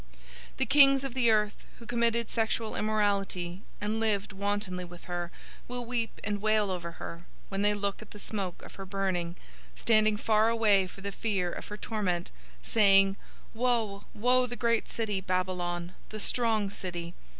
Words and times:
018:009 0.53 0.57
The 0.57 0.65
kings 0.65 1.03
of 1.03 1.13
the 1.13 1.29
earth, 1.29 1.63
who 1.77 1.85
committed 1.85 2.27
sexual 2.27 2.75
immorality 2.75 3.61
and 3.79 3.99
lived 3.99 4.33
wantonly 4.33 4.83
with 4.83 5.03
her, 5.03 5.29
will 5.67 5.85
weep 5.85 6.19
and 6.23 6.41
wail 6.41 6.71
over 6.71 6.93
her, 6.93 7.25
when 7.49 7.61
they 7.61 7.75
look 7.75 8.01
at 8.01 8.09
the 8.09 8.17
smoke 8.17 8.63
of 8.63 8.73
her 8.81 8.85
burning, 8.87 9.35
018:010 9.75 9.79
standing 9.79 10.17
far 10.17 10.49
away 10.49 10.87
for 10.87 11.01
the 11.01 11.11
fear 11.11 11.51
of 11.51 11.67
her 11.67 11.77
torment, 11.77 12.31
saying, 12.63 13.15
'Woe, 13.53 14.05
woe, 14.15 14.47
the 14.47 14.55
great 14.55 14.87
city, 14.89 15.21
Babylon, 15.21 15.93
the 16.09 16.19
strong 16.19 16.71
city! 16.71 17.13